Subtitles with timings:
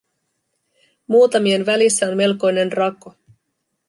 [1.07, 3.13] Muutamien välissä on melkoinen rako.